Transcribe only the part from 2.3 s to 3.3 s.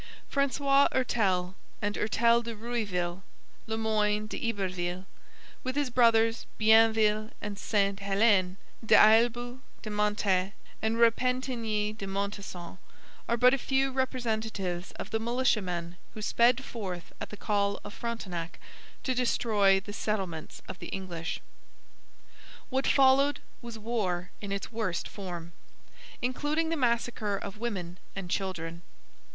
de Rouville,